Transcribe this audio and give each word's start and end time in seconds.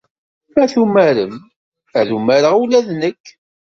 Ma 0.53 0.63
tumarem, 0.71 1.33
ad 1.99 2.09
umareɣ 2.17 2.53
ula 2.63 2.79
d 2.87 2.89
nekk. 2.99 3.23